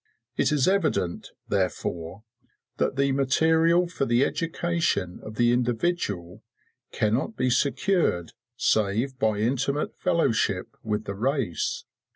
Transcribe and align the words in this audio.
It 0.35 0.51
is 0.51 0.67
evident, 0.67 1.29
therefore, 1.47 2.23
that 2.77 2.95
the 2.95 3.11
material 3.11 3.87
for 3.87 4.03
the 4.07 4.25
education 4.25 5.19
of 5.21 5.35
the 5.35 5.51
individual 5.53 6.41
cannot 6.91 7.35
be 7.37 7.51
secured 7.51 8.31
save 8.57 9.19
by 9.19 9.37
intimate 9.37 9.95
fellowship 9.95 10.75
with 10.83 11.03
the 11.05 11.13
race. 11.13 11.85